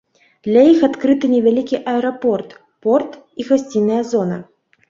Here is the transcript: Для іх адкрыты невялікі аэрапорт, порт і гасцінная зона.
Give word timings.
Для 0.45 0.61
іх 0.69 0.79
адкрыты 0.87 1.29
невялікі 1.33 1.79
аэрапорт, 1.93 2.57
порт 2.87 3.15
і 3.45 3.49
гасцінная 3.51 4.01
зона. 4.15 4.43